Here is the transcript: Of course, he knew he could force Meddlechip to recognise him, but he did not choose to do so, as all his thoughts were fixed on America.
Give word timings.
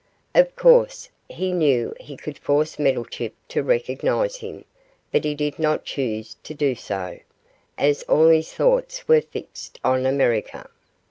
Of 0.33 0.55
course, 0.55 1.09
he 1.29 1.51
knew 1.53 1.93
he 1.99 2.17
could 2.17 2.39
force 2.39 2.79
Meddlechip 2.79 3.33
to 3.49 3.61
recognise 3.61 4.37
him, 4.37 4.65
but 5.11 5.23
he 5.23 5.35
did 5.35 5.59
not 5.59 5.85
choose 5.85 6.35
to 6.41 6.55
do 6.55 6.73
so, 6.73 7.19
as 7.77 8.01
all 8.09 8.29
his 8.29 8.51
thoughts 8.51 9.07
were 9.07 9.21
fixed 9.21 9.79
on 9.83 10.07
America. 10.07 10.71